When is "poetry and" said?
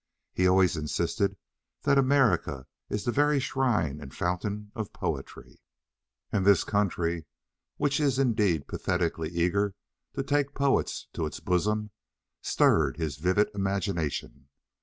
4.93-6.43